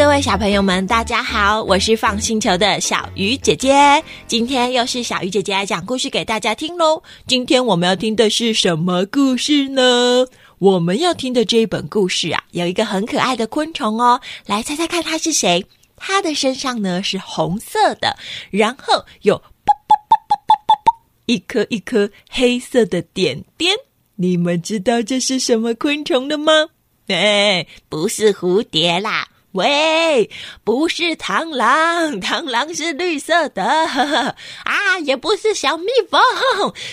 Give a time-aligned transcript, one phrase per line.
[0.00, 4.02] 各位小朋友们，大家好，我是放星球的小鱼姐姐。
[4.26, 7.02] 今天又是小鱼姐姐来讲故事给大家听喽。
[7.26, 10.26] 今天我们要听的是什么故事呢？
[10.58, 14.18] 我们要听的这一本故事啊，有一个很可爱的昆虫哦。
[14.46, 15.66] 来猜猜看，它是谁？
[15.96, 18.16] 它的身上呢是红色的，
[18.50, 20.94] 然后有啵啵啵啵啵啵啵
[21.26, 23.76] 一颗一颗黑色的点点。
[24.16, 26.68] 你们知道这是什么昆虫的吗？
[27.08, 30.30] 哎，不是蝴蝶啦，喂，
[30.62, 36.20] 不是螳螂，螳螂是绿色的呵呵 啊，也不是小蜜蜂，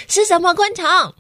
[0.08, 1.14] 是什么昆虫？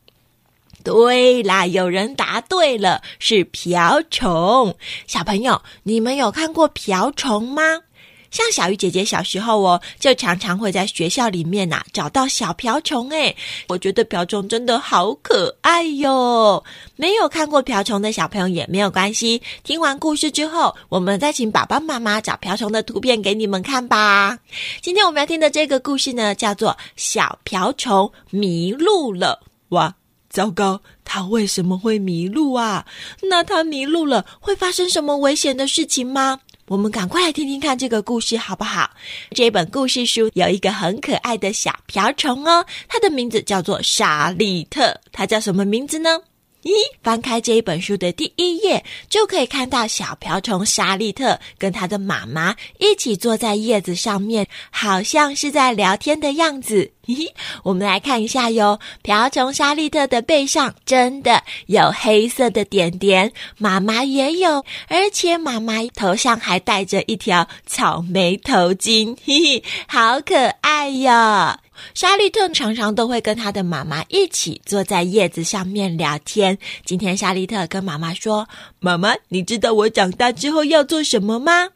[0.83, 4.75] 对啦，有人答对了，是瓢虫。
[5.05, 7.81] 小朋友，你们有看过瓢虫吗？
[8.31, 13.35] 像小鱼姐姐小时候哦，就常常会在学校里面呐找到小瓢虫诶
[13.67, 16.63] 我觉得瓢虫真的好可爱哟。
[16.95, 24.37] 没有看过瓢虫的小朋友也没有关系，听完故事之后，我们再请爸爸妈妈找瓢虫的图片给你们看吧。
[24.81, 29.39] 今天我们要听的这个故事呢，叫做《小瓢虫迷路了》。
[29.69, 29.95] 哇，
[30.29, 32.85] 糟糕，它为什么会迷路啊？
[33.29, 36.39] 那它迷路了，会发生什么危险的事情吗？
[36.67, 38.89] 我们赶快来听听看这个故事好不好？
[39.31, 44.99] 这本故事书有一个很可爱的小瓢虫哦，它的名字叫做莎莉特。
[45.13, 46.19] 它叫什么名字呢？
[46.67, 56.91] 咦，翻开这一本书的第一页，就可以看到小瓢虫沙利特跟他的妈妈一起坐在叶子上面，好像是在聊天的样子。
[57.05, 57.31] 咦，
[57.63, 71.57] 我们来看一下哟，瓢虫沙利特的背上真的有黑色的点点，妈妈也有，而且妈妈头上还戴着一条草莓头巾，嘿嘿，好可爱哟。
[71.93, 76.57] 沙利特常常都会跟他的妈妈一起坐在叶子上面聊天。
[76.85, 78.47] 今天，沙利特跟妈妈说
[78.79, 81.69] ：“妈妈，你知道我长大之后要做什么吗？”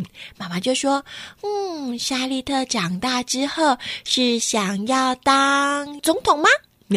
[0.38, 1.04] 妈妈就说
[1.44, 6.48] ：“嗯，沙利特长大之后是想要当总统吗？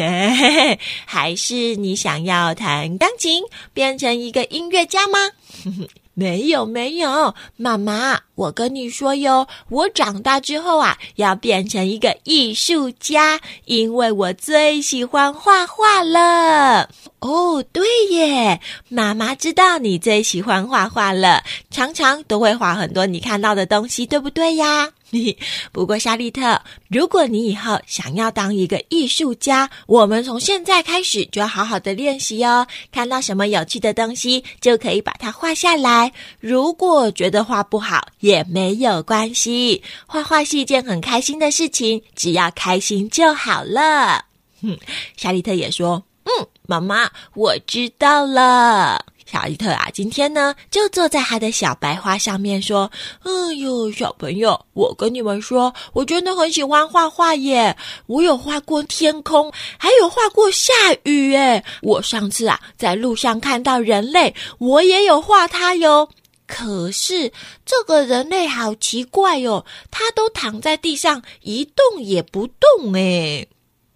[1.04, 3.42] 还是你想要弹钢琴，
[3.74, 5.18] 变成一个音乐家吗？”
[6.14, 16.88] 没有没有，妈妈，我跟你说哟，我长大之后啊，要变成一个艺术家，因为我最喜欢画画了。
[17.18, 18.58] 哦，对耶，
[18.88, 24.88] 妈妈知道你最喜欢画画了，常常都会画很多你看到的东西，对不对呀？
[25.72, 32.64] 不过，夏利特，如果你以后想要当一个艺术家，我们从现在开始就要好好的练习哦。
[32.92, 36.12] 看到什么有趣的东西，就可以把它画下来。
[36.38, 39.82] 如果觉得画不好，也也没有关系。
[40.06, 44.24] 画画是一件很开心的事情，只要开心就好了。
[44.62, 44.78] 哼，
[45.16, 52.90] 夏利特也说：“嗯，妈妈，我知道了。”小伊特啊，今天呢就坐在他的小白花上面说
[53.22, 57.76] ：“哎呦，小朋友，我跟你们说，我真的很喜欢画画耶！
[58.06, 60.72] 我有画过天空，还有画过下
[61.04, 61.64] 雨耶。
[61.82, 66.08] 我上次啊在路上看到人类，我也有画他哟。
[66.50, 67.32] 可是
[67.64, 73.46] 这个人类好奇怪哟，他都躺在地上一动也不动哎。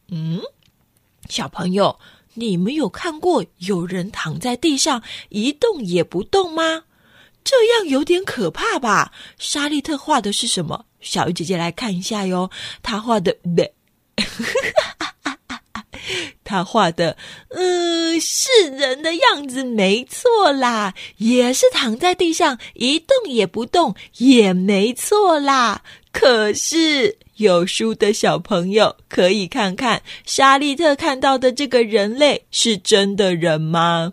[0.09, 0.41] 嗯，
[1.29, 1.99] 小朋友。”
[2.37, 6.83] 你们有看过有人躺在地上一动也不动吗？
[7.45, 9.13] 这样有点可怕吧？
[9.39, 10.87] 沙利特画的是什么？
[11.01, 12.51] 小鱼姐姐来看一下哟。
[12.83, 13.37] 他画的，
[16.45, 17.17] 他画的，
[17.51, 25.83] 嗯，是人的样子，没错啦，也是躺在地上一动也不动，也没错啦。
[26.13, 27.19] 可是。
[27.39, 34.13] 有书的小朋友可以看看，莎莉特看到的这个人类是真的人吗？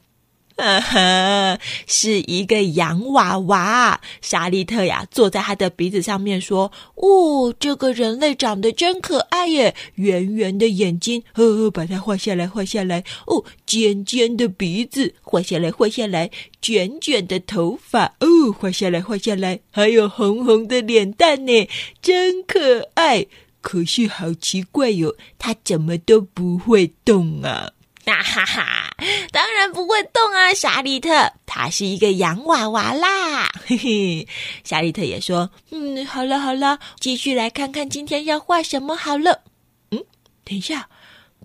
[0.62, 4.00] 哈哈，是一个洋娃娃。
[4.22, 13.04] 沙利特呀，坐在他的鼻子上面说：“哦，这个人类长得真可爱耶，圆圆的眼睛，呵呵，把它画下来，画下来。
[13.26, 16.30] 哦，尖尖的鼻子，画下来，画下来。
[16.62, 19.62] 卷卷的头发，哦，画下来，画下来。
[19.72, 21.68] 还有红红的脸蛋呢，
[22.04, 23.26] 真可爱。
[23.62, 27.72] 可是好奇怪哟，它怎么都不会动啊？”
[28.12, 28.96] 哈哈哈！
[29.32, 33.50] 当然不会动啊，沙利特，他是一个洋娃娃啦。
[33.66, 34.28] 嘿嘿，
[34.64, 39.44] 沙利特也说：“嗯，好了好了，继续来看看今天要画什么好了。”
[39.92, 40.04] 嗯，
[40.44, 40.90] 等一下，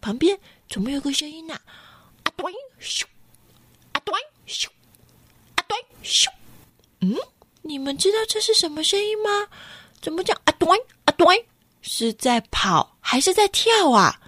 [0.00, 1.54] 旁边怎么有个声音呢？
[1.54, 3.04] 啊对，咻，
[3.92, 4.14] 啊对，
[4.46, 4.66] 咻，
[5.54, 6.26] 啊对，咻。
[7.00, 7.16] 嗯，
[7.62, 9.46] 你们知道这是什么声音吗？
[10.00, 10.34] 怎么叫？
[10.44, 10.68] 啊对，
[11.04, 11.46] 啊对，
[11.82, 14.20] 是在跑还是在跳啊？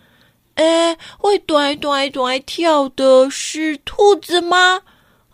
[0.58, 4.82] 哎，会短短短跳的是兔子吗？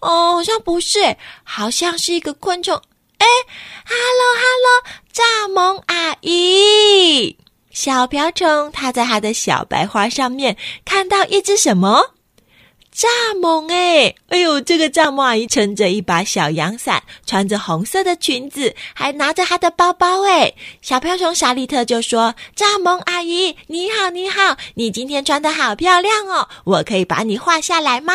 [0.00, 2.76] 哦，好像不是，好像是一个昆虫。
[3.17, 3.26] 哎
[3.87, 4.85] ，Hello，Hello，
[5.15, 7.38] 蚱蜢阿姨。
[7.71, 12.14] 小瓢虫它在它的小白花上面看到一只什么？
[12.94, 13.06] 蚱
[13.41, 20.55] 蜢哎，哎呦，这个蚱蜢阿姨撑着一把小阳伞，穿着红色的裙子，还拿着她的包包哎。
[20.81, 28.14] 小瓢虫莎莉特就说：“蚱蜢阿姨，你好，你好，你今天穿的好漂亮哦，我可以把你画下来吗？”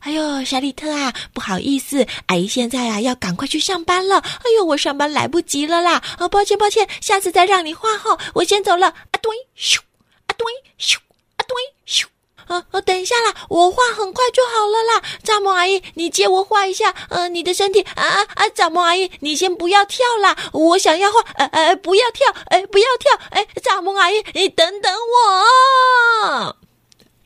[0.00, 4.18] 哎呦，莎莉特啊，不好意思，阿姨现在啊要赶快去上班了。
[4.18, 6.02] 哎呦，我上班来不及了啦！
[6.18, 8.88] 啊，抱歉抱歉，下次再让你画后，我先走了。
[8.88, 9.78] 啊对，咻，
[10.26, 10.44] 啊对，
[10.78, 10.96] 咻，
[11.36, 11.56] 啊对，
[11.86, 12.04] 咻。
[12.52, 12.80] 啊啊！
[12.82, 15.02] 等一下啦，我画很快就好了啦。
[15.24, 18.46] 蚱蜢阿姨，你借我画一下，呃，你的身体啊啊啊！
[18.54, 26.56] 蚱蜢阿姨，你先不要跳啦，我想要画，呃呃，不要跳，哎，不要跳，哎，蚱蜢阿姨，你等等我。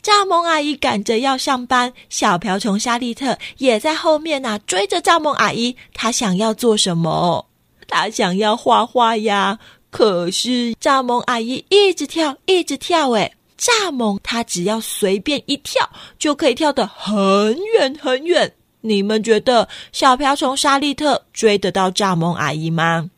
[0.03, 5.77] 蚱蜢阿姨赶着要上班，小瓢虫莎莉特也在后面呐，追着蚱蜢阿姨。
[5.93, 7.47] 她想要做什么？
[7.89, 9.59] 她想要画画呀。
[9.91, 13.33] 可是蚱蜢阿姨一直跳，一直跳，哎。
[13.59, 15.89] 蚱蜢，它只要随便一跳，
[16.19, 18.55] 就可以跳得很远很远。
[18.83, 23.11] 你们觉得小瓢虫莎莉特追得到蚱蜢阿姨吗？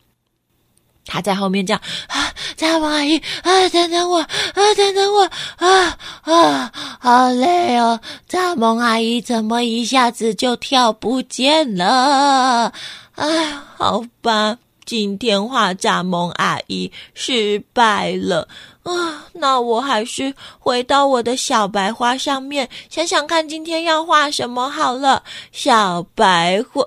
[1.05, 7.99] 他在后面这样啊，蚱蜢阿姨啊，等等我啊，等等我啊啊，好累哦！
[8.29, 12.71] 蚱蜢阿姨怎么一下子就跳不见了？
[13.15, 14.57] 哎，好吧。
[14.85, 18.47] 今天画蚱蜢阿姨失败了
[18.89, 19.27] 啊！
[19.33, 25.23] 那我还是回到我的小白花上面，想想看今天要画什么好了。
[25.51, 26.83] 小白花，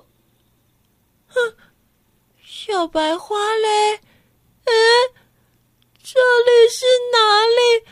[1.29, 1.55] 哼，
[2.45, 3.95] 小白花嘞？
[4.65, 4.73] 哎，
[6.03, 7.85] 这里是哪里？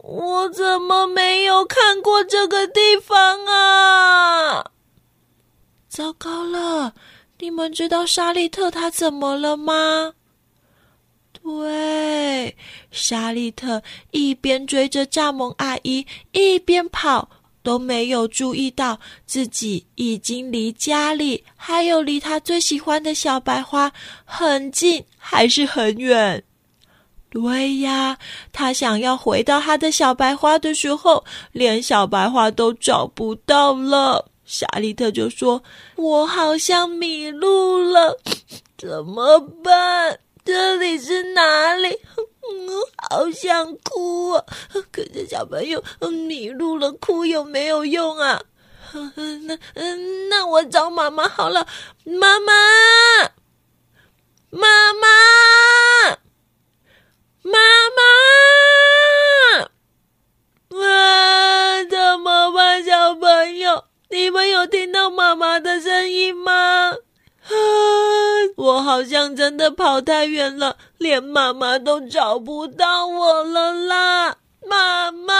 [0.00, 4.64] 我怎么没有看过这个地方啊？
[5.88, 6.94] 糟糕了！
[7.38, 10.14] 你们知道莎莉特她怎么了吗？
[11.48, 12.54] 对，
[12.90, 17.26] 莎莉特一边追着蚱蜢阿姨，一边跑，
[17.62, 23.90] 都没有注意到自己已经离家里，还有离他最喜欢的小白花
[24.26, 26.44] 很近，还是很远。
[27.30, 28.18] 对呀，
[28.52, 34.26] 他想要回到他的小白花的时候，连小白花都找不到了。
[34.44, 35.62] 莎莉特就说
[35.96, 38.18] ：“我好像迷路了，
[38.76, 40.18] 怎么办？
[40.48, 41.90] 这里是哪里？
[41.90, 42.70] 嗯，
[43.10, 44.42] 好想哭啊！
[44.90, 45.84] 可是小朋友
[46.26, 48.40] 迷路了，哭有没有用啊？
[48.94, 51.66] 那嗯，那我找妈妈好了。
[52.06, 52.54] 妈妈，
[54.48, 55.06] 妈妈，
[57.42, 57.58] 妈
[60.70, 66.94] 妈，啊，怎么办，小朋友？”你们有听到妈妈的声音吗？
[67.48, 67.52] 啊，
[68.56, 74.36] 我好像真的跑太远了，连妈妈都找不到我了啦！
[74.68, 75.34] 妈妈，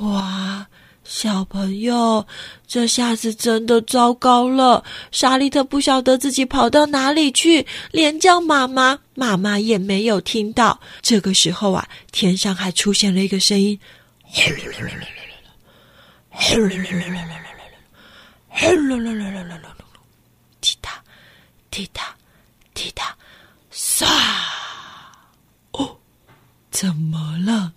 [0.00, 0.66] 哇，
[1.04, 2.26] 小朋友，
[2.66, 4.84] 这下子真的糟糕了。
[5.10, 10.78] 莎莉特不晓得自己跑到哪里去，连叫妈妈，妈妈也没有听到。
[11.00, 13.78] 这个时候啊，天上还出现了一个声音。
[18.56, 19.72] 轰隆隆隆隆隆隆隆，
[20.60, 21.02] 踢踏，
[21.72, 22.14] 踢踏，
[22.72, 23.16] 踢踏，
[23.72, 24.06] 唰！
[25.72, 25.96] 哦，
[26.70, 27.72] 怎么了？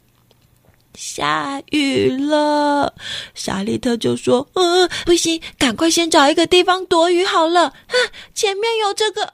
[0.94, 2.94] 下雨了。
[3.34, 7.70] 莎莉特就说：“嗯，不行，赶快先找一个地方躲雨好了。
[7.70, 7.96] 啊，
[8.36, 9.34] 前面有这个，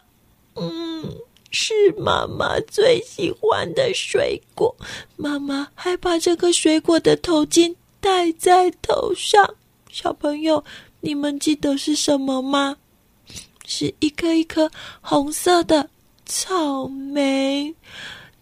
[0.56, 1.18] 嗯，
[1.52, 4.74] 是妈妈最喜欢的水果。
[5.18, 9.56] 妈妈还把这个水果的头巾。”戴在头上，
[9.90, 10.62] 小朋友，
[11.06, 12.78] 你们记得是什么吗？
[13.66, 15.90] 是一颗一颗红色的
[16.26, 17.76] 草莓。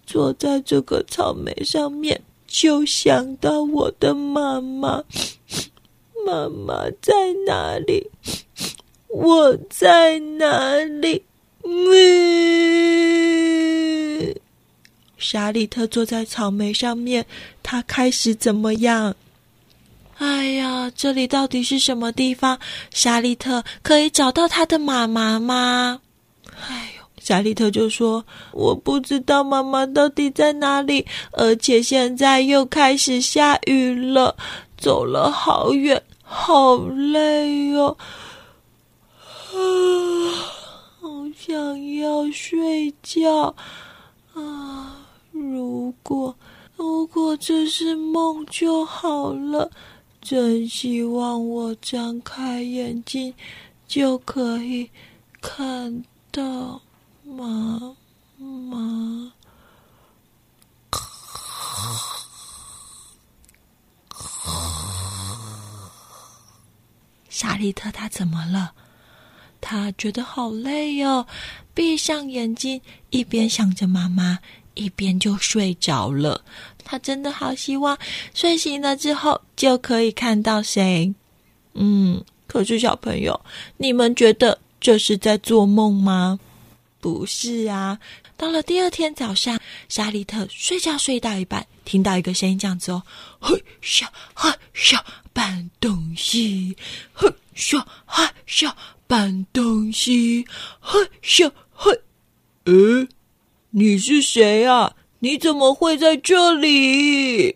[0.05, 5.03] 坐在这个草莓上面，就想到我的妈妈。
[6.23, 8.11] 妈妈在哪里？
[9.07, 11.23] 我在哪里？
[11.63, 11.81] 嗯。
[15.17, 17.25] 莎莉特坐在草莓上面，
[17.63, 19.15] 他开始怎么样？
[20.21, 22.59] 哎呀，这里到底是什么地方？
[22.93, 25.99] 莎莉特可以找到他的妈妈吗？
[26.69, 28.23] 哎呦，莎莉特就说
[28.53, 34.35] ：“我不知道妈妈到底在哪里，而且现在又开始下雨了，
[34.77, 37.97] 走了好远，好累哦，
[39.17, 39.57] 啊，
[41.01, 43.55] 好想要睡觉
[44.35, 44.97] 啊！
[45.31, 46.35] 如果
[46.75, 49.67] 如果这是梦就好了。”
[50.21, 53.33] 真希望我张开眼睛
[53.87, 54.89] 就可以
[55.41, 56.81] 看到
[57.23, 57.95] 妈
[58.37, 59.33] 妈。
[67.27, 68.73] 莎莉特，他怎么了？
[69.59, 71.25] 他觉得好累哟，
[71.73, 74.39] 闭上眼睛，一边想着妈妈，
[74.81, 76.43] 一边就睡着了。
[76.83, 77.97] 他真的好希望
[78.33, 81.13] 睡醒了之后就可以看到谁。
[81.73, 83.39] 嗯，可是小朋友，
[83.77, 86.39] 你们觉得这是在做梦吗？
[87.00, 88.00] 不是啊。
[88.35, 93.03] 到了第二天早上，莎莉特睡觉睡到一半，听到一个声音这样子哦
[93.39, 95.00] ：“嘿咻嘿咻，
[95.31, 96.75] 搬东西，
[97.13, 98.71] 嘿咻嘿咻。”
[99.11, 100.45] 搬东西，
[100.79, 101.91] 嘿咻嘿，
[102.63, 103.05] 呃，
[103.73, 104.95] 你是谁啊？
[105.19, 107.55] 你怎么会在这里？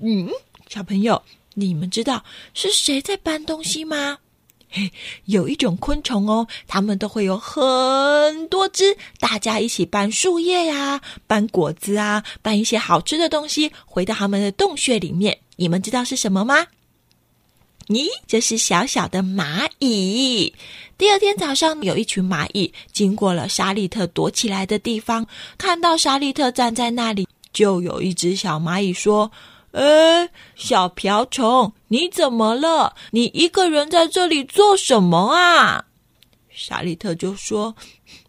[0.00, 0.30] 嗯，
[0.66, 2.24] 小朋友，你们知道
[2.54, 4.16] 是谁在搬东西吗？
[4.70, 4.90] 嘿，
[5.26, 15.38] 有一种昆虫哦，它们都会有很多只，大家一起搬树叶呀，搬果子啊，搬一些好吃的东西，回到它们的洞穴里面。
[15.56, 16.66] 你们知道是什么吗？
[17.88, 20.52] 咦，这是小小的蚂蚁。
[20.98, 25.24] 第二天早上，有一群蚂蚁经过了莎莉特躲起来的地方，
[25.56, 29.30] 看到莎莉特站在那里，就有一只小蚂蚁说
[29.70, 32.96] ：“哎，小瓢虫，你怎么了？
[33.12, 35.84] 你一个人在这里做什么啊？”
[36.50, 37.76] 莎莉特就说：“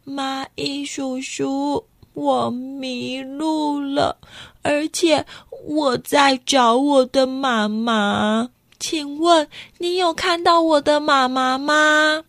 [0.06, 1.84] 蚂蚁叔叔，
[2.14, 4.18] 我迷路了，
[4.62, 5.26] 而且
[5.66, 8.50] 我在找我的妈妈。”
[8.80, 9.48] 请问
[9.80, 12.24] 你有看到我的妈妈吗？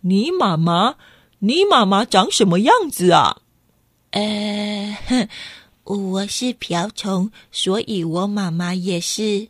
[0.00, 0.96] 你妈妈？
[1.40, 3.42] 你妈妈长什么样子啊？
[4.10, 4.96] 呃，
[5.84, 9.48] 我是瓢虫，所以我妈妈也是。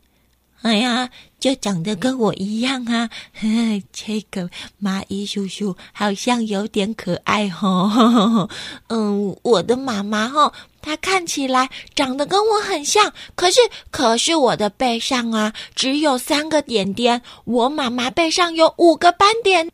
[0.63, 3.09] 哎呀，就长得跟我一样啊！
[3.93, 4.51] 这个
[4.83, 8.49] 蚂蚁叔叔好像有点可爱哈。
[8.91, 13.61] 嗯，我的妈妈哈，她看起来长得跟我很像，可是
[13.93, 19.71] 可是我的背上啊只有三个点点，我妈妈背上有五个斑点。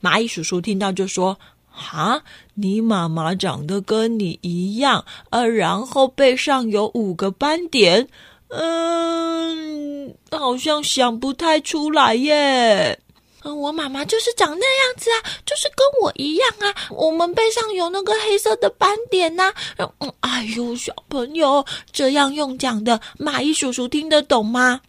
[0.00, 2.22] 蚂蚁叔叔听到就说：“哈，
[2.54, 8.08] 你妈妈长得跟你一样，呃，然后背上有五个斑点。”
[8.48, 12.98] 嗯，好像想不太出来耶。
[13.42, 16.74] 嗯，我妈妈就是长那样子啊，就是跟我一样啊。
[16.90, 19.52] 我们背上有那个黑色的斑点呐。
[19.76, 24.80] 嗯，哎呦，小朋友这样用讲的，蚂蚁叔叔听得懂吗？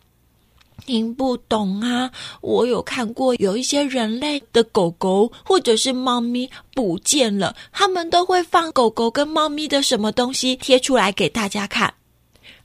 [0.85, 2.11] 听不懂啊。
[2.41, 11.93] 我有看过有一些人类的狗狗或者是猫咪不见了，他们都会放狗狗跟猫咪的什么东西贴出来给大家看。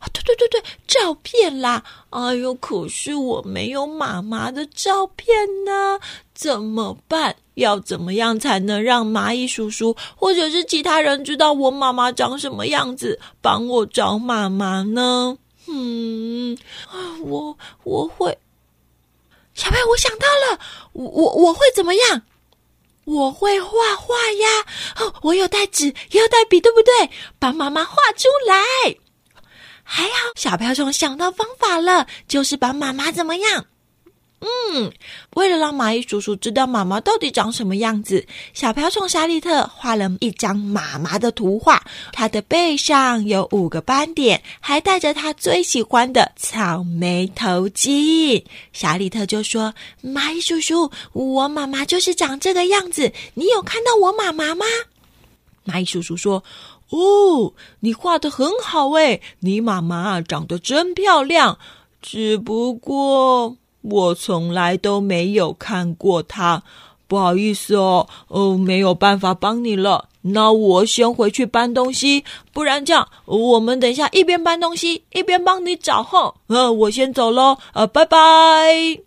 [0.00, 1.84] 啊，对对对对，照片啦！
[2.10, 6.00] 哎呦，可是我没有妈妈的照片呢，
[6.34, 7.36] 怎么办？
[7.54, 15.36] 要怎么样才能让蚂蚁叔叔或者是其他人知道我妈妈长什么样子，帮我找妈妈呢？
[15.68, 16.56] 嗯，
[16.88, 18.38] 啊，我我会，
[19.52, 20.58] 小朋友，我想到了，
[20.92, 22.22] 我我我会怎么样？
[23.04, 24.48] 我会画画呀！
[25.00, 27.10] 哦，我有带纸，也有带笔，对不对？
[27.38, 28.96] 帮妈妈画出来。
[29.92, 33.66] 还好，小瓢虫想到方法了，就是把妈妈怎么样？
[34.38, 34.92] 嗯，
[35.34, 41.82] 为了让蚂蚁叔叔知道妈妈到底长什么样子，小瓢虫莎莉特画了一张妈妈的图画。
[42.12, 48.44] 她的背上有五个斑点，还戴着她最喜欢的草莓头巾。
[48.72, 49.74] 莎莉特就说
[50.06, 53.12] ：“蚂蚁叔叔，我妈妈就是长这个样子。
[53.34, 54.64] 你有看到我妈妈吗？”
[55.66, 56.44] 蚂蚁叔叔说。
[56.90, 61.58] 哦，你画的很好诶，你妈妈长得真漂亮。
[62.02, 66.62] 只不过我从来都没有看过她，
[67.06, 70.08] 不好意思哦，哦，没有办法帮你了。
[70.22, 76.34] 那我先回去搬东西，不然这样，我们等一下一边搬东西一边帮你找哈。
[76.48, 79.00] 呃，我先走喽，呃，拜拜。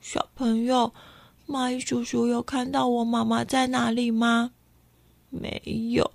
[0.00, 0.92] 小朋友，
[1.46, 4.52] 蚂蚁叔叔有看到我妈妈在哪里吗？
[5.32, 5.60] 没
[5.92, 6.08] 有，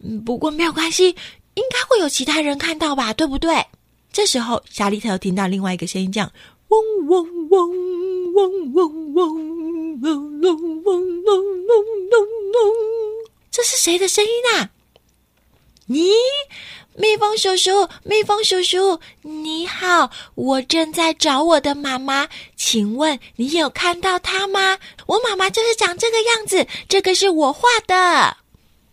[0.00, 1.06] 嗯，不过没有关系，
[1.54, 3.64] 应该会有其他人看到吧，对不对？
[4.12, 6.32] 这时候，莎莉特听到另外一个声音，这样
[6.68, 11.72] 嗡嗡嗡嗡嗡嗡嗡嗡嗡嗡嗡
[12.10, 12.16] 嗡
[12.52, 14.70] 嗡，这是谁的声音啊？
[15.88, 16.10] 咦，
[16.96, 24.78] 蜜蜂叔叔，蜜蜂叔叔，你好，我正在找我的妈妈，请问你有看到她吗？
[25.06, 28.38] 我妈妈就是长这个样子，这个是我画的。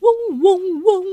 [0.03, 1.05] 嗡嗡嗡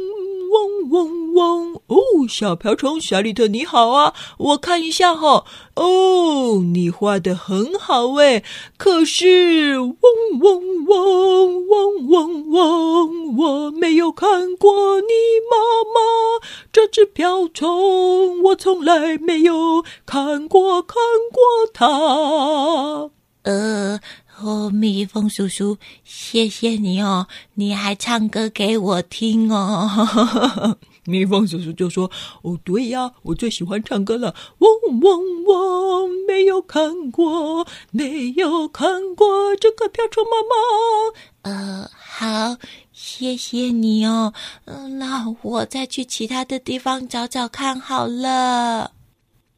[0.51, 1.75] 嗡嗡嗡！
[1.87, 1.97] 哦，
[2.29, 5.45] 小瓢虫小里特你好啊，我看一下哈。
[5.77, 8.43] 哦，你画的很好哎，
[8.77, 9.95] 可是嗡
[10.41, 15.13] 嗡嗡嗡嗡嗡，我没有看过你
[15.49, 15.57] 妈
[15.95, 16.01] 妈
[16.73, 20.97] 这只瓢虫，我从来没有看过看
[21.33, 21.41] 过
[21.73, 23.11] 它。
[23.45, 24.01] 呃。
[24.43, 27.27] 哦，蜜蜂叔叔，谢谢你哦！
[27.55, 30.79] 你还唱歌给我听哦。
[31.05, 32.11] 蜜蜂叔叔就说
[32.43, 40.55] ：“哦，对呀，我最喜欢唱歌了。”嗡嗡嗡，没有看过，没有看过这个瓢虫妈妈。
[41.51, 42.57] 呃，好，
[42.93, 44.33] 谢谢你哦。
[44.67, 48.93] 嗯，那我再去其他的地方找找看好了。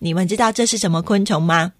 [0.00, 1.72] 你们知道这是什么昆虫吗？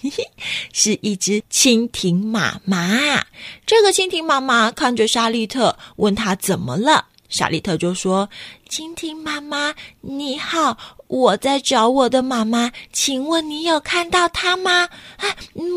[0.00, 0.24] 嘿嘿，
[0.72, 3.24] 是一只蜻蜓妈妈。
[3.66, 7.06] 这个蜻蜓妈妈看着莎莉特，问他怎么了。
[7.28, 8.28] 莎莉特就说
[8.70, 10.78] ：“蜻蜓妈妈，你好，
[11.08, 14.88] 我在找我的妈妈，请问你有看到她吗？”
[15.18, 15.34] 啊，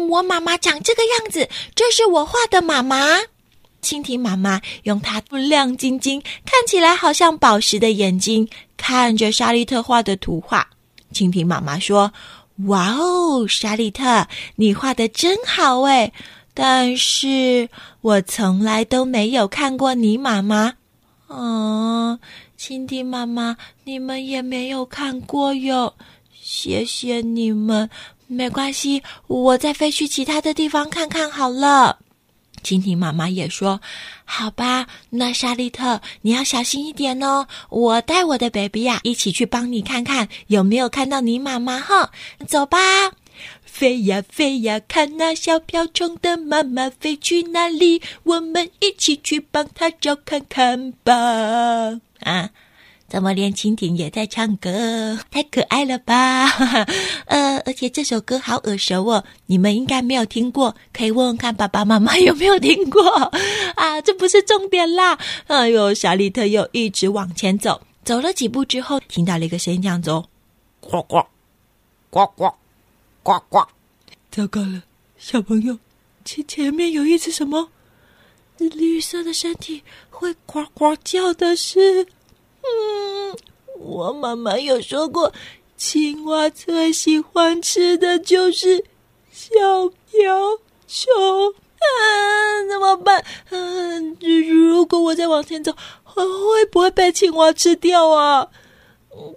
[0.09, 3.17] 我妈妈长这个样子，这是我画的妈妈。
[3.81, 10.69] 蜻蜓妈妈用它亮晶晶、看起来好像宝石的眼睛看着莎莉特画的图画。
[11.17, 12.13] 蜻蜓妈妈说
[12.69, 16.13] ：“哇哦，莎莉特，你画的真好诶！
[16.53, 17.67] 但是
[18.01, 20.73] 我从来都没有看过你妈妈。
[21.25, 22.19] 哦，
[22.59, 25.95] 蜻蜓妈妈，你们也没有看过哟。
[26.39, 27.89] 谢谢你们，
[28.27, 31.97] 没关系，我再飞去其他的地方看看好了。”
[32.67, 33.79] 蜻蜓妈妈也说
[34.25, 37.47] ：“好吧，那莎莉特，你要小心一点哦。
[37.69, 42.11] 我带我的 baby 呀，一起去帮你看看有没有看到你妈妈哈。
[42.45, 42.77] 走吧，
[43.63, 48.01] 飞呀飞呀，看那小瓢虫的妈妈飞去哪里？
[48.23, 51.13] 我们一起去帮她找看看吧。
[52.19, 52.49] 啊。”
[53.09, 55.17] 怎么连蜻蜓也在唱歌？
[55.31, 56.45] 太可爱了吧！
[57.27, 63.01] 呃，而且这首歌好耳熟哦，你们应该没有听过，可以问问看爸爸妈妈有没有听过
[63.75, 64.01] 啊？
[64.01, 65.17] 这不是重点啦！
[65.47, 70.11] 哎呦，小丽特又一直往前走，走了几步之后，听到了一个声音，这样子：
[70.81, 71.25] 呱呱
[72.09, 72.53] 呱呱
[73.23, 73.59] 呱呱！
[74.29, 74.83] 糟糕了，
[75.17, 75.79] 小朋友，
[76.25, 77.69] 前前面有一只什么
[78.57, 82.05] 绿色的身体会呱呱叫的是？
[82.67, 83.37] 嗯，
[83.79, 85.31] 我妈妈有说过，
[85.75, 88.83] 青蛙最喜欢吃的就是
[89.31, 89.55] 小
[90.11, 91.53] 瓢虫。
[91.77, 93.23] 啊，怎么办？
[93.49, 95.71] 嗯，如果我再往前走，
[96.03, 98.47] 会不会被青蛙吃掉啊？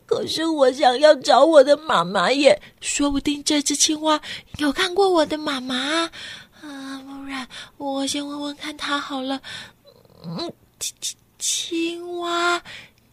[0.07, 4.21] 可是我想要找我的妈妈耶，说不定这只青蛙
[4.57, 6.11] 有看过我的妈妈。
[6.62, 9.40] 啊，不然我先问问看它好了。
[10.25, 12.62] 嗯，青青青蛙。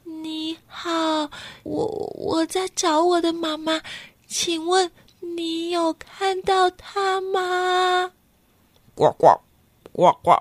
[0.08, 1.30] 你好，
[1.64, 3.82] 我我在找我的妈妈，
[4.26, 4.90] 请问
[5.20, 8.12] 你有看到她吗？
[8.96, 9.28] 呱呱
[9.92, 10.32] 呱呱，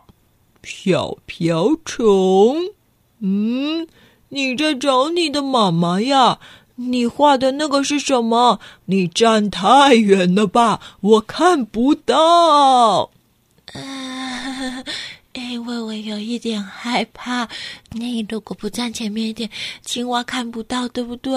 [0.63, 2.71] 小瓢虫，
[3.19, 3.89] 嗯，
[4.29, 6.39] 你在找你的妈妈呀？
[6.77, 8.61] 你画的那个是什么？
[8.85, 13.11] 你站太远了吧，我看不到。
[15.43, 17.49] 因为我有一点害怕，
[17.91, 19.49] 你如果不站前面一点，
[19.85, 21.35] 青蛙看不到，对不对？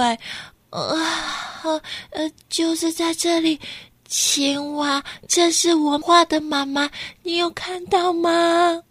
[0.72, 1.82] 呃，
[2.12, 3.60] 呃，就是在这里，
[4.08, 6.90] 青蛙，这是我画的妈妈，
[7.24, 8.82] 你有看到吗？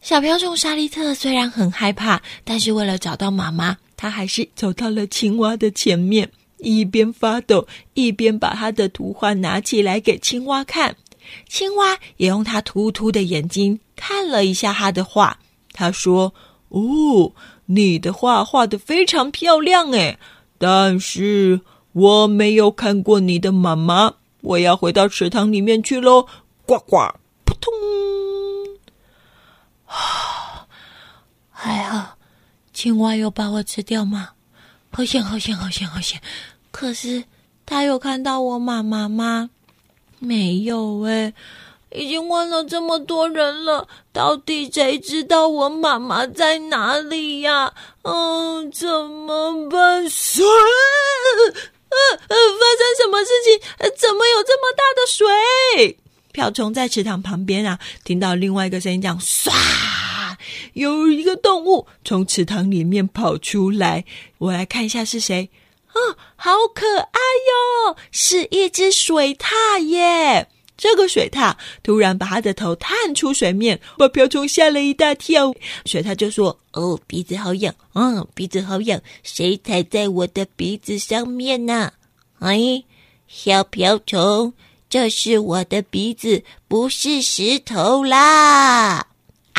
[0.00, 10.96] 小瓢虫沙利特虽然很害怕，但是为了找到妈妈，他还是走到了青蛙的前面，一边发抖，一边把他的图画拿起来给青蛙看。
[11.46, 15.34] 青蛙也用它突突的眼睛看了一下他的画，
[15.72, 16.32] 他说
[16.70, 17.32] ：“哦，
[17.66, 20.20] 你的画画的非常漂亮诶，
[20.56, 21.60] 但是
[21.92, 26.28] 我没有看过你的妈妈，我要回到池塘里面去喽。”
[26.64, 26.96] 呱呱，
[27.44, 27.72] 扑通！
[29.86, 30.66] 啊
[31.50, 32.16] 还好，
[32.72, 34.30] 青蛙有把我吃掉吗？
[34.90, 36.20] 好险，好险，好险，好险！
[36.70, 37.24] 可是
[37.66, 39.50] 他有看到我妈妈吗？
[40.20, 41.32] 没有哎，
[41.92, 47.72] 已经问了这么多人了，到底谁知道我妈妈在哪里呀？
[48.02, 50.08] 嗯，怎么办？
[50.08, 50.44] 水？
[51.90, 53.58] 呃呃，发生什么事情？
[53.96, 55.98] 怎么有这么大的水？
[56.32, 59.50] 瓢虫在池塘旁边啊，听到另外一个声音讲：唰，
[60.74, 64.04] 有一个动物从池塘里面跑出来。
[64.36, 65.50] 我来看一下是谁。
[65.88, 65.96] 啊，
[66.36, 67.18] 好可爱
[67.88, 67.96] 哟！
[68.12, 70.48] 是一只水獭耶。
[70.78, 75.52] 这个水獭突然把他的头探出水面，把瓢虫吓了一大跳。
[75.84, 81.92] 水獭就说：“哦，鼻子好痒，嗯，鼻子好痒，谁踩在我的鼻子上面呢？”
[82.38, 82.84] 哎，
[83.26, 84.54] 小瓢虫，
[84.88, 89.08] 这是我的鼻子，不是石头啦。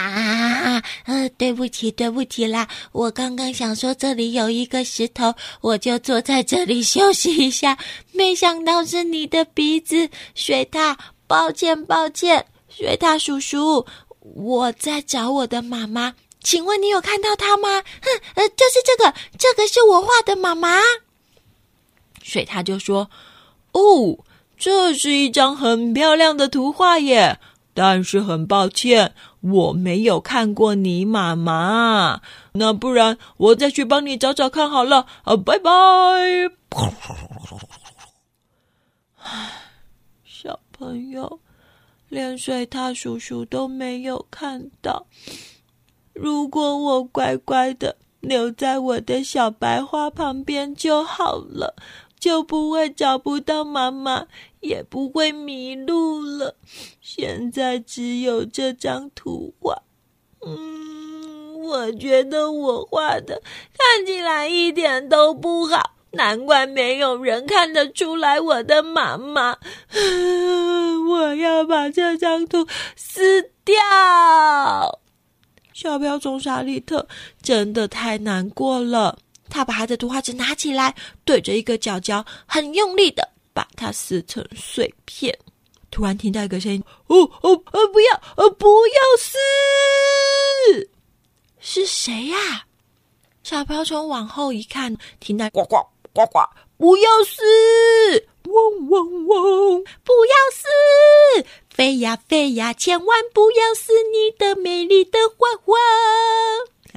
[0.01, 2.67] 啊，呃，对不起，对不起啦！
[2.91, 7.77] 我刚刚想说这里有一个石头，我就坐在这里休息一下。
[8.13, 10.95] 没想到是你的鼻子，水獭，
[11.27, 13.85] 抱歉，抱歉，水獭叔叔，
[14.19, 17.81] 我在找我的妈妈，请问你有看到她吗？
[18.01, 20.79] 哼，呃，就是这个，这个是我画的妈妈。
[22.21, 23.09] 水獭就说
[23.73, 24.17] ：“哦，
[24.57, 27.39] 这是一张很漂亮的图画耶，
[27.79, 32.19] 但是很抱歉。”我没有看过你妈妈，
[32.51, 35.05] 那不然我再去帮你找找看好了。
[35.23, 35.69] 啊，拜拜！
[40.25, 41.39] 小朋友，
[42.09, 45.07] 连水獭叔叔都没有看到。
[46.11, 51.75] 如果我乖乖的留在我的小白花旁边就好了。
[52.19, 54.27] 就不会找不到妈妈，
[54.59, 56.55] 也不会迷路了。
[57.01, 59.81] 现在只有这张图画，
[60.45, 63.41] 嗯，我觉得我画的
[63.77, 69.57] 看起来一点都不好，难怪没有人看得出来我的妈妈。
[71.09, 73.73] 我要把这张图撕掉。
[75.73, 77.07] 小瓢虫莎莉特
[77.41, 79.17] 真的太难过了。
[79.49, 80.93] 他把他的图画纸拿起来，
[81.25, 85.37] 对着一个角角，很用力的把它撕成碎片。
[85.91, 90.89] 突然听到一个声音：“哦哦哦，不要，哦不要撕！”
[91.59, 92.65] 是谁呀？
[93.43, 95.75] 小瓢虫往后一看，听到“呱呱
[96.13, 96.39] 呱呱”，
[96.79, 98.27] 不要撕！
[98.45, 101.45] 嗡嗡嗡，不要撕！
[101.69, 105.75] 飞呀飞呀，千万不要撕你的美丽的花花。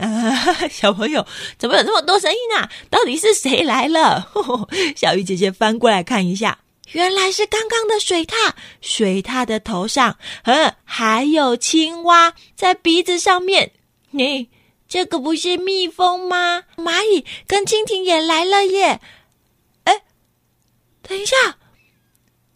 [0.02, 1.24] 啊， 小朋友，
[1.56, 2.68] 怎么有这么多声音啊？
[2.90, 4.32] 到底是谁来了？
[4.96, 6.58] 小鱼姐姐翻过来看一下，
[6.90, 8.52] 原来是刚刚的水獭。
[8.80, 13.72] 水獭的头上，嗯，还有青蛙在鼻子上面。
[14.10, 14.50] 你
[14.88, 16.64] 这个不是蜜蜂吗？
[16.76, 19.00] 蚂蚁跟蜻蜓也来了耶！
[19.84, 20.02] 哎，
[21.00, 21.36] 等一下，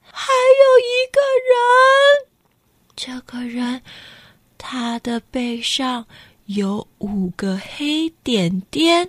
[0.03, 2.27] 还有一个人。
[2.97, 3.83] 这个人，
[4.59, 6.07] 他的背上。
[6.47, 9.09] 有五个黑点点，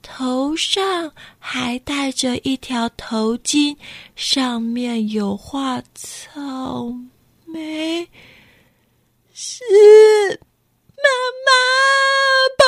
[0.00, 3.76] 头上还戴着一条头巾，
[4.16, 6.92] 上面有画草
[7.44, 8.08] 莓，
[9.34, 9.62] 是
[10.96, 11.08] 妈
[11.44, 11.50] 妈
[12.58, 12.64] 宝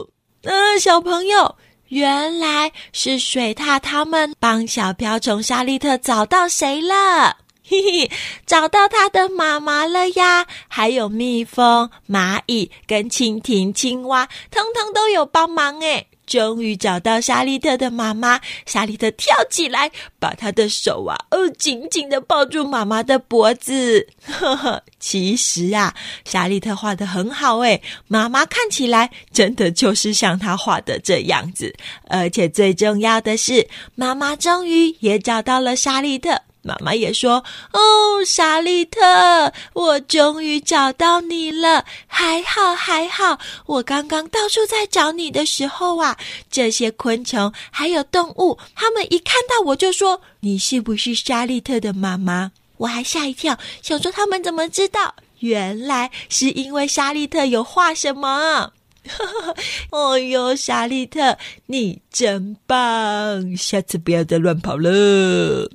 [0.00, 0.08] 宝。
[0.42, 1.56] 嗯，小朋友，
[1.88, 7.38] 原来是水獭他们帮小瓢虫莎莉特找到谁了。
[7.68, 8.10] 嘿嘿，
[8.46, 10.46] 找到他的妈妈了呀！
[10.68, 24.08] 还有蜜蜂、蚂蚁跟蜻蜓、青蛙，通通都有帮忙诶终于找到莎莉特的妈妈，莎莉特跳起来，把她的手啊，哦，紧紧的抱住妈妈的脖子。
[24.24, 31.74] 呵呵，其实啊，莎莉特画的很好诶妈妈看起来真的就是像她画的这样子。
[32.08, 36.42] 而且最重要的是，妈妈终于也找到了莎莉特。
[36.66, 43.38] 妈妈也说：“哦，莎莉特，我终于找到你了，还好还好。
[43.66, 46.18] 我刚刚到处在找你的时候啊，
[46.50, 52.50] 这些昆虫还有动物，他们一看到我就说你是不是莎莉特的妈妈？
[52.78, 55.14] 我还吓一跳，想说他们怎么知道？
[55.38, 58.72] 原来是因为莎莉特有画什么。
[59.92, 63.56] 哦哟，莎莉特，你真棒！
[63.56, 65.70] 下次不要再乱跑了。”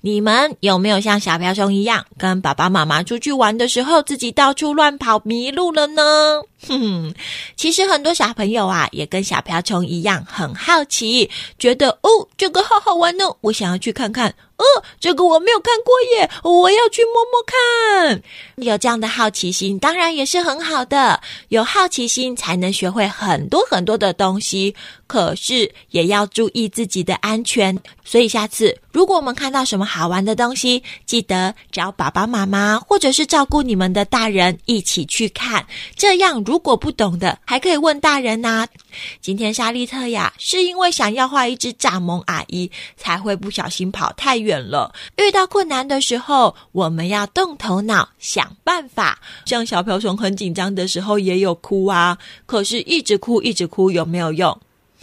[0.00, 6.42] 你们有没有像小瓢虫一样，跟爸爸妈妈出去玩的时候，自己到处乱跑迷路了呢？
[6.66, 7.14] 哼，
[7.56, 14.34] 其实很多小朋友啊，也跟小瓢虫一样很好奇，觉得哦，这个好好玩哦，我想要去看看。
[14.58, 18.20] 哦，这个我没有看过耶，我要去摸摸看。
[18.56, 21.20] 有这样的好奇心，当然也是很好的。
[21.50, 24.74] 有好奇心才能学会很多很多的东西，
[25.06, 27.78] 可是也要注意自己的安全。
[28.04, 35.64] 所以下次如果我们看到什么好玩的东西，记得找爸爸妈妈或者是照顾你们的大人一起去看。
[35.94, 38.66] 这样如果不懂的，还可以问大人呐。
[39.20, 44.48] 今天莎莉特呀，是因为想要画一只蚱蜢阿姨，才会不小心跑太远。
[44.48, 49.18] 远了，遇到困难的时候，我们要动头脑想办法。
[49.44, 54.58] 像小瓢虫很紧张的时候也有哭啊，可是一直哭一直哭有没有用？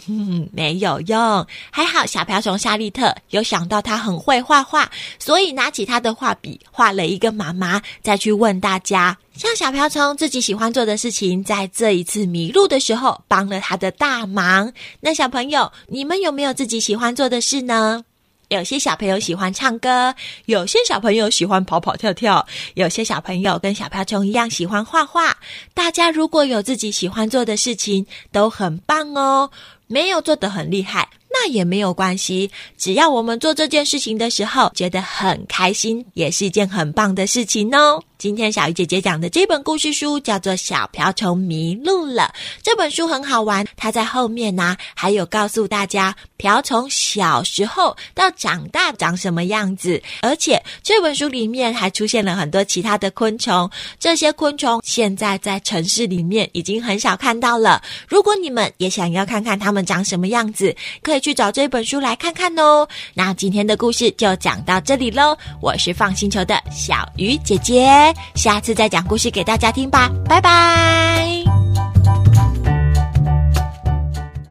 [0.08, 1.46] 嗯，没有用。
[1.70, 9.16] 还好小瓢虫夏利特有想到他很会画画，所以拿起他的画笔画了一个妈妈，再去问大家。
[9.34, 14.72] 像小瓢虫自己喜欢做的事情，在这一次迷路的时候帮了他的大忙。
[15.00, 18.04] 那小朋友，你们有没有自己喜欢做的事呢？
[18.48, 25.36] 有些小朋友喜欢唱歌，有些小朋友喜欢跑跑跳跳，有些小朋友跟小瓢虫一样喜欢画画。
[25.74, 29.50] 大家如果有自己喜欢做的事情，都很棒哦。
[29.88, 31.08] 没有做得很厉害。
[31.28, 38.02] 那也没有关系，只要我们做这件事情的时候觉得很开心，也是一件很棒的事情哦。
[38.18, 43.66] 今天小鱼姐姐讲的这本故事书叫做《小瓢虫迷路了》，这本书很好玩。
[43.76, 53.70] 它在后面呢，还有告诉大家瓢虫小时候到长大长什么样子，而且这本书里面还出现了很多其他的昆虫。
[53.98, 57.82] 这些昆虫现在在城市里面已经很少看到了。
[58.08, 61.26] 如果你们也想要看看它们长什么样子，可以。
[61.26, 62.86] 去找这本书来看看哦。
[63.12, 65.36] 那今天的故事就讲到这里喽。
[65.60, 70.10] 我是放星球的小鱼姐姐，下次再讲故事给大家听吧。
[70.28, 71.35] 拜拜。